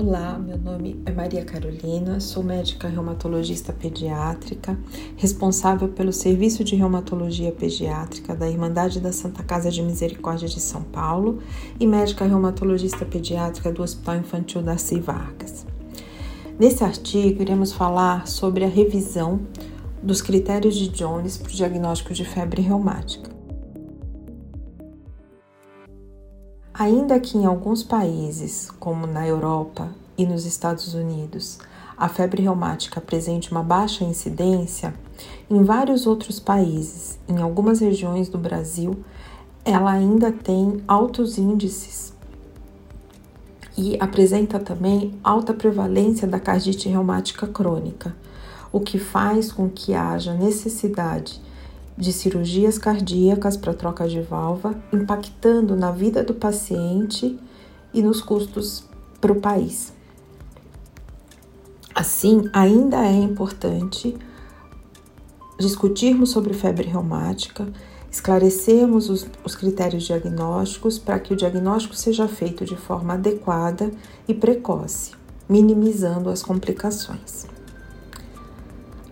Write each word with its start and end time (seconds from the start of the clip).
Olá, 0.00 0.38
meu 0.38 0.56
nome 0.56 1.02
é 1.04 1.10
Maria 1.10 1.44
Carolina, 1.44 2.20
sou 2.20 2.40
médica 2.40 2.86
reumatologista 2.86 3.72
pediátrica, 3.72 4.78
responsável 5.16 5.88
pelo 5.88 6.12
Serviço 6.12 6.62
de 6.62 6.76
Reumatologia 6.76 7.50
Pediátrica 7.50 8.32
da 8.32 8.48
Irmandade 8.48 9.00
da 9.00 9.12
Santa 9.12 9.42
Casa 9.42 9.72
de 9.72 9.82
Misericórdia 9.82 10.46
de 10.46 10.60
São 10.60 10.84
Paulo 10.84 11.40
e 11.80 11.84
médica 11.84 12.24
reumatologista 12.24 13.04
pediátrica 13.04 13.72
do 13.72 13.82
Hospital 13.82 14.18
Infantil 14.18 14.62
Darcy 14.62 15.00
Vargas. 15.00 15.66
Nesse 16.56 16.84
artigo, 16.84 17.42
iremos 17.42 17.72
falar 17.72 18.28
sobre 18.28 18.62
a 18.64 18.68
revisão 18.68 19.40
dos 20.00 20.22
critérios 20.22 20.76
de 20.76 20.90
Jones 20.90 21.36
para 21.36 21.50
o 21.50 21.56
diagnóstico 21.56 22.14
de 22.14 22.24
febre 22.24 22.62
reumática. 22.62 23.37
Ainda 26.78 27.18
que 27.18 27.36
em 27.36 27.44
alguns 27.44 27.82
países, 27.82 28.70
como 28.78 29.04
na 29.04 29.26
Europa 29.26 29.88
e 30.16 30.24
nos 30.24 30.46
Estados 30.46 30.94
Unidos, 30.94 31.58
a 31.96 32.08
febre 32.08 32.42
reumática 32.42 33.00
apresente 33.00 33.50
uma 33.50 33.64
baixa 33.64 34.04
incidência, 34.04 34.94
em 35.50 35.64
vários 35.64 36.06
outros 36.06 36.38
países, 36.38 37.18
em 37.28 37.38
algumas 37.38 37.80
regiões 37.80 38.28
do 38.28 38.38
Brasil, 38.38 38.96
ela 39.64 39.90
ainda 39.90 40.30
tem 40.30 40.80
altos 40.86 41.36
índices 41.36 42.12
e 43.76 43.96
apresenta 43.98 44.60
também 44.60 45.18
alta 45.24 45.52
prevalência 45.52 46.28
da 46.28 46.38
cardite 46.38 46.88
reumática 46.88 47.48
crônica, 47.48 48.14
o 48.70 48.78
que 48.78 49.00
faz 49.00 49.50
com 49.50 49.68
que 49.68 49.94
haja 49.94 50.32
necessidade 50.32 51.42
de 51.98 52.12
cirurgias 52.12 52.78
cardíacas 52.78 53.56
para 53.56 53.74
troca 53.74 54.08
de 54.08 54.20
válvula, 54.20 54.80
impactando 54.92 55.74
na 55.74 55.90
vida 55.90 56.22
do 56.22 56.32
paciente 56.32 57.36
e 57.92 58.00
nos 58.00 58.20
custos 58.22 58.84
para 59.20 59.32
o 59.32 59.40
país. 59.40 59.92
Assim, 61.92 62.48
ainda 62.52 63.04
é 63.04 63.12
importante 63.12 64.16
discutirmos 65.58 66.30
sobre 66.30 66.54
febre 66.54 66.86
reumática, 66.86 67.66
esclarecermos 68.08 69.10
os, 69.10 69.26
os 69.44 69.56
critérios 69.56 70.04
diagnósticos 70.04 71.00
para 71.00 71.18
que 71.18 71.32
o 71.32 71.36
diagnóstico 71.36 71.96
seja 71.96 72.28
feito 72.28 72.64
de 72.64 72.76
forma 72.76 73.14
adequada 73.14 73.90
e 74.28 74.32
precoce, 74.32 75.10
minimizando 75.48 76.30
as 76.30 76.44
complicações. 76.44 77.46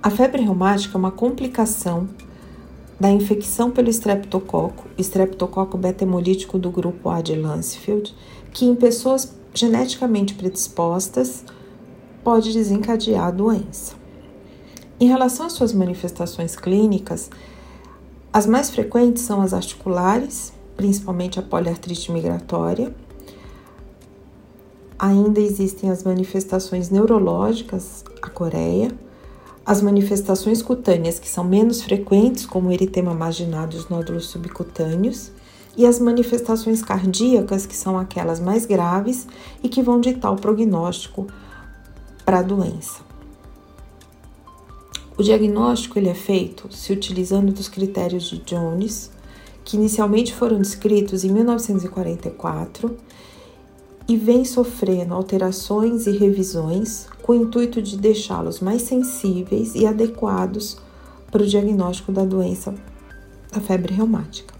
A 0.00 0.08
febre 0.08 0.42
reumática 0.42 0.96
é 0.96 0.98
uma 0.98 1.10
complicação 1.10 2.08
da 2.98 3.10
infecção 3.10 3.70
pelo 3.70 3.90
estreptococo, 3.90 4.88
estreptococo 4.96 5.76
beta-hemolítico 5.76 6.58
do 6.58 6.70
grupo 6.70 7.10
A 7.10 7.20
de 7.20 7.34
Lansfield, 7.34 8.14
que 8.52 8.64
em 8.64 8.74
pessoas 8.74 9.34
geneticamente 9.52 10.34
predispostas 10.34 11.44
pode 12.24 12.52
desencadear 12.52 13.26
a 13.26 13.30
doença. 13.30 13.94
Em 14.98 15.06
relação 15.06 15.46
às 15.46 15.52
suas 15.52 15.74
manifestações 15.74 16.56
clínicas, 16.56 17.30
as 18.32 18.46
mais 18.46 18.70
frequentes 18.70 19.22
são 19.22 19.42
as 19.42 19.52
articulares, 19.52 20.52
principalmente 20.76 21.38
a 21.38 21.42
poliartrite 21.42 22.10
migratória. 22.10 22.94
Ainda 24.98 25.40
existem 25.40 25.90
as 25.90 26.02
manifestações 26.02 26.88
neurológicas, 26.88 28.04
a 28.22 28.30
coreia, 28.30 28.90
as 29.66 29.82
manifestações 29.82 30.62
cutâneas, 30.62 31.18
que 31.18 31.28
são 31.28 31.42
menos 31.42 31.82
frequentes, 31.82 32.46
como 32.46 32.70
eritema 32.70 33.12
marginado 33.12 33.74
e 33.74 33.78
os 33.80 33.88
nódulos 33.88 34.26
subcutâneos, 34.26 35.32
e 35.76 35.84
as 35.84 35.98
manifestações 35.98 36.82
cardíacas, 36.82 37.66
que 37.66 37.76
são 37.76 37.98
aquelas 37.98 38.38
mais 38.38 38.64
graves 38.64 39.26
e 39.62 39.68
que 39.68 39.82
vão 39.82 40.00
ditar 40.00 40.30
o 40.30 40.36
prognóstico 40.36 41.26
para 42.24 42.38
a 42.38 42.42
doença. 42.42 43.04
O 45.18 45.22
diagnóstico 45.22 45.98
ele 45.98 46.10
é 46.10 46.14
feito 46.14 46.72
se 46.72 46.92
utilizando 46.92 47.52
dos 47.52 47.68
critérios 47.68 48.24
de 48.24 48.38
Jones, 48.38 49.10
que 49.64 49.76
inicialmente 49.76 50.32
foram 50.32 50.58
descritos 50.58 51.24
em 51.24 51.32
1944 51.32 52.96
e 54.08 54.16
vem 54.16 54.44
sofrendo 54.44 55.14
alterações 55.14 56.06
e 56.06 56.12
revisões 56.12 57.08
com 57.22 57.32
o 57.32 57.34
intuito 57.34 57.82
de 57.82 57.96
deixá-los 57.96 58.60
mais 58.60 58.82
sensíveis 58.82 59.74
e 59.74 59.84
adequados 59.84 60.78
para 61.30 61.42
o 61.42 61.46
diagnóstico 61.46 62.12
da 62.12 62.24
doença 62.24 62.74
da 63.52 63.60
febre 63.60 63.94
reumática. 63.94 64.54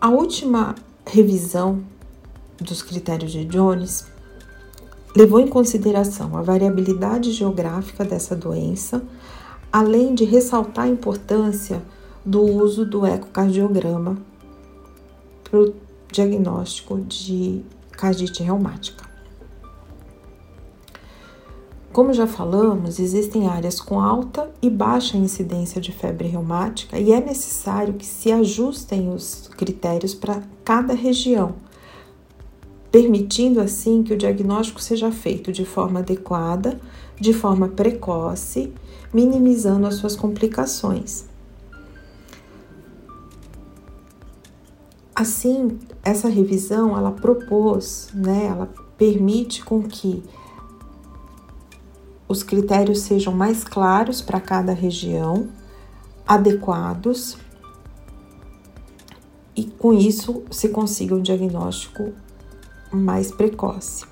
A 0.00 0.08
última 0.10 0.76
revisão 1.04 1.82
dos 2.60 2.82
critérios 2.82 3.32
de 3.32 3.44
Jones 3.44 4.06
levou 5.16 5.40
em 5.40 5.48
consideração 5.48 6.36
a 6.36 6.42
variabilidade 6.42 7.32
geográfica 7.32 8.04
dessa 8.04 8.36
doença, 8.36 9.02
além 9.72 10.14
de 10.14 10.24
ressaltar 10.24 10.84
a 10.84 10.88
importância 10.88 11.82
do 12.24 12.42
uso 12.42 12.84
do 12.84 13.04
ecocardiograma 13.06 14.18
diagnóstico 16.10 16.98
de 17.00 17.62
cardite 17.92 18.42
reumática. 18.42 19.08
Como 21.92 22.12
já 22.12 22.26
falamos, 22.26 23.00
existem 23.00 23.48
áreas 23.48 23.80
com 23.80 23.98
alta 23.98 24.50
e 24.62 24.70
baixa 24.70 25.16
incidência 25.16 25.80
de 25.80 25.90
febre 25.90 26.28
reumática 26.28 26.98
e 26.98 27.12
é 27.12 27.20
necessário 27.20 27.94
que 27.94 28.06
se 28.06 28.30
ajustem 28.30 29.08
os 29.12 29.50
critérios 29.56 30.14
para 30.14 30.42
cada 30.62 30.94
região, 30.94 31.56
permitindo 32.92 33.60
assim 33.60 34.02
que 34.02 34.12
o 34.12 34.16
diagnóstico 34.16 34.80
seja 34.80 35.10
feito 35.10 35.50
de 35.50 35.64
forma 35.64 36.00
adequada, 36.00 36.78
de 37.18 37.32
forma 37.32 37.68
precoce, 37.68 38.72
minimizando 39.12 39.86
as 39.86 39.94
suas 39.96 40.14
complicações. 40.14 41.24
Assim, 45.18 45.80
essa 46.04 46.28
revisão 46.28 46.96
ela 46.96 47.10
propôs, 47.10 48.08
né, 48.14 48.46
ela 48.46 48.72
permite 48.96 49.64
com 49.64 49.82
que 49.82 50.22
os 52.28 52.44
critérios 52.44 53.00
sejam 53.00 53.34
mais 53.34 53.64
claros 53.64 54.22
para 54.22 54.40
cada 54.40 54.72
região, 54.72 55.48
adequados 56.24 57.36
e 59.56 59.64
com 59.64 59.92
isso 59.92 60.44
se 60.52 60.68
consiga 60.68 61.16
um 61.16 61.20
diagnóstico 61.20 62.12
mais 62.92 63.32
precoce. 63.32 64.06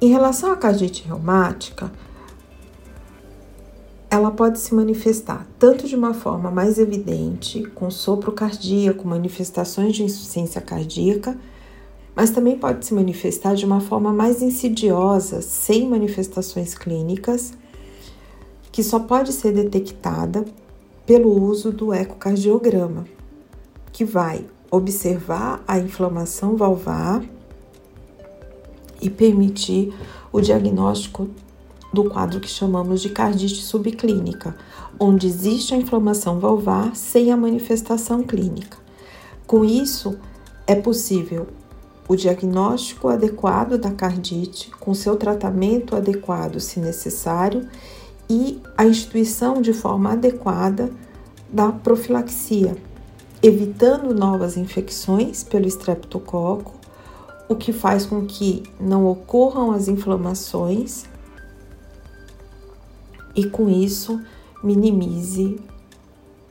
Em 0.00 0.08
relação 0.08 0.50
à 0.50 0.56
cardite 0.56 1.06
reumática, 1.06 1.92
ela 4.10 4.30
pode 4.30 4.58
se 4.58 4.74
manifestar 4.74 5.46
tanto 5.58 5.86
de 5.86 5.94
uma 5.94 6.14
forma 6.14 6.50
mais 6.50 6.78
evidente, 6.78 7.62
com 7.74 7.90
sopro 7.90 8.32
cardíaco, 8.32 9.06
manifestações 9.06 9.94
de 9.94 10.02
insuficiência 10.02 10.60
cardíaca, 10.60 11.36
mas 12.16 12.30
também 12.30 12.58
pode 12.58 12.86
se 12.86 12.94
manifestar 12.94 13.54
de 13.54 13.66
uma 13.66 13.80
forma 13.80 14.12
mais 14.12 14.40
insidiosa, 14.42 15.42
sem 15.42 15.86
manifestações 15.88 16.74
clínicas, 16.74 17.52
que 18.72 18.82
só 18.82 18.98
pode 18.98 19.32
ser 19.32 19.52
detectada 19.52 20.44
pelo 21.06 21.30
uso 21.30 21.70
do 21.70 21.92
ecocardiograma, 21.92 23.06
que 23.92 24.04
vai 24.04 24.44
observar 24.70 25.62
a 25.66 25.78
inflamação 25.78 26.56
valvar 26.56 27.22
e 29.00 29.08
permitir 29.08 29.94
o 30.32 30.40
diagnóstico 30.40 31.28
do 31.92 32.04
quadro 32.04 32.40
que 32.40 32.48
chamamos 32.48 33.00
de 33.00 33.08
cardite 33.08 33.62
subclínica, 33.62 34.56
onde 34.98 35.26
existe 35.26 35.74
a 35.74 35.76
inflamação 35.76 36.38
valvar 36.38 36.94
sem 36.94 37.32
a 37.32 37.36
manifestação 37.36 38.22
clínica. 38.22 38.76
Com 39.46 39.64
isso, 39.64 40.18
é 40.66 40.74
possível 40.74 41.46
o 42.06 42.16
diagnóstico 42.16 43.08
adequado 43.08 43.78
da 43.78 43.90
cardite, 43.90 44.70
com 44.80 44.94
seu 44.94 45.16
tratamento 45.16 45.94
adequado, 45.94 46.58
se 46.60 46.80
necessário, 46.80 47.68
e 48.28 48.60
a 48.76 48.86
instituição 48.86 49.60
de 49.60 49.72
forma 49.72 50.12
adequada 50.12 50.90
da 51.50 51.72
profilaxia, 51.72 52.76
evitando 53.42 54.14
novas 54.14 54.56
infecções 54.56 55.42
pelo 55.42 55.66
estreptococo, 55.66 56.74
o 57.48 57.56
que 57.56 57.72
faz 57.72 58.04
com 58.04 58.26
que 58.26 58.62
não 58.78 59.06
ocorram 59.06 59.70
as 59.70 59.88
inflamações 59.88 61.04
e 63.38 63.48
com 63.48 63.70
isso 63.70 64.20
minimize 64.64 65.60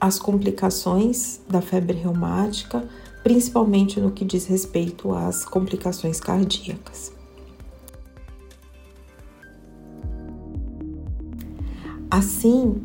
as 0.00 0.18
complicações 0.18 1.38
da 1.46 1.60
febre 1.60 1.98
reumática, 1.98 2.82
principalmente 3.22 4.00
no 4.00 4.10
que 4.10 4.24
diz 4.24 4.46
respeito 4.46 5.12
às 5.12 5.44
complicações 5.44 6.18
cardíacas. 6.18 7.12
Assim, 12.10 12.82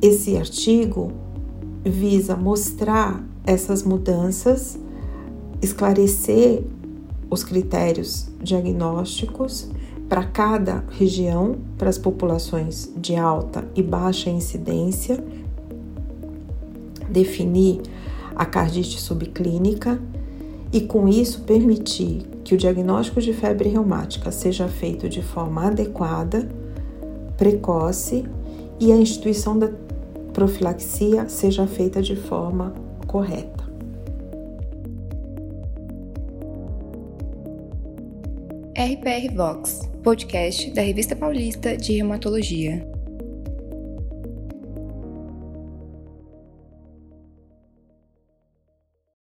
esse 0.00 0.34
artigo 0.38 1.12
visa 1.84 2.34
mostrar 2.34 3.22
essas 3.44 3.82
mudanças, 3.82 4.78
esclarecer 5.60 6.64
os 7.28 7.44
critérios 7.44 8.28
diagnósticos 8.42 9.68
para 10.12 10.24
cada 10.24 10.84
região, 10.90 11.56
para 11.78 11.88
as 11.88 11.96
populações 11.96 12.92
de 12.94 13.16
alta 13.16 13.64
e 13.74 13.82
baixa 13.82 14.28
incidência, 14.28 15.24
definir 17.08 17.80
a 18.36 18.44
cardite 18.44 19.00
subclínica 19.00 19.98
e, 20.70 20.82
com 20.82 21.08
isso, 21.08 21.44
permitir 21.44 22.26
que 22.44 22.52
o 22.52 22.58
diagnóstico 22.58 23.22
de 23.22 23.32
febre 23.32 23.70
reumática 23.70 24.30
seja 24.30 24.68
feito 24.68 25.08
de 25.08 25.22
forma 25.22 25.68
adequada, 25.68 26.46
precoce 27.38 28.26
e 28.78 28.92
a 28.92 28.96
instituição 28.98 29.58
da 29.58 29.70
profilaxia 30.34 31.26
seja 31.26 31.66
feita 31.66 32.02
de 32.02 32.16
forma 32.16 32.74
correta. 33.06 33.61
RPR 38.92 39.34
Vox, 39.34 39.88
podcast 40.02 40.70
da 40.74 40.82
Revista 40.82 41.16
Paulista 41.16 41.74
de 41.74 41.94
Reumatologia. 41.94 42.91